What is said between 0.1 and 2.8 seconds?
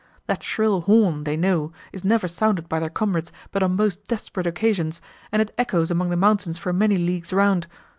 That shrill horn, they know, is never sounded by